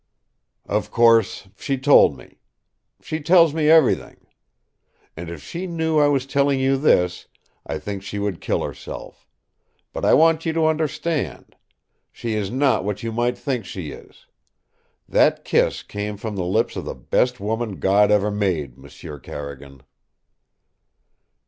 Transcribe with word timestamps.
"Of 0.65 0.89
course, 0.89 1.47
she 1.59 1.77
told 1.77 2.17
me. 2.17 2.39
She 3.03 3.19
tells 3.19 3.53
me 3.53 3.69
everything. 3.69 4.25
And 5.15 5.29
if 5.29 5.43
she 5.43 5.67
knew 5.67 5.99
I 5.99 6.07
was 6.07 6.25
telling 6.25 6.59
you 6.59 6.75
this, 6.75 7.27
I 7.67 7.77
think 7.77 8.01
she 8.01 8.17
would 8.17 8.41
kill 8.41 8.63
herself. 8.63 9.27
But 9.93 10.03
I 10.03 10.15
want 10.15 10.43
you 10.43 10.53
to 10.53 10.65
understand. 10.65 11.55
She 12.11 12.33
is 12.33 12.49
not 12.49 12.83
what 12.83 13.03
you 13.03 13.11
might 13.11 13.37
think 13.37 13.63
she 13.63 13.91
is. 13.91 14.25
That 15.07 15.45
kiss 15.45 15.83
came 15.83 16.17
from 16.17 16.35
the 16.35 16.45
lips 16.45 16.75
of 16.75 16.83
the 16.85 16.95
best 16.95 17.39
woman 17.39 17.75
God 17.75 18.09
ever 18.09 18.31
made, 18.31 18.79
M'sieu 18.79 19.19
Carrigan!" 19.19 19.83